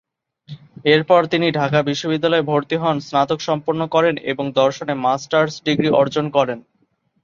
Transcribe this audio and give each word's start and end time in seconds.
এরপর 0.85 1.21
তিনি 1.25 1.47
ঢাকা 1.51 1.79
বিশ্ববিদ্যালয়ে 1.81 2.47
ভর্তি 2.51 2.75
হন, 2.77 2.97
স্নাতক 2.99 3.39
সম্পন্ন 3.39 3.81
করেন 3.87 4.15
এবং 4.31 4.45
দর্শনে 4.53 4.93
মাস্টার্স 5.05 5.53
ডিগ্রী 5.65 5.89
অর্জন 5.91 6.25
করেন। 6.29 6.59